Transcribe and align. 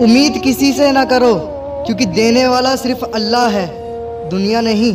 उम्मीद 0.00 0.40
किसी 0.44 0.72
से 0.72 0.90
ना 0.92 1.04
करो 1.04 1.34
क्योंकि 1.86 2.06
देने 2.06 2.46
वाला 2.48 2.74
सिर्फ़ 2.76 3.04
अल्लाह 3.04 3.48
है 3.48 3.66
दुनिया 4.30 4.60
नहीं। 4.60 4.92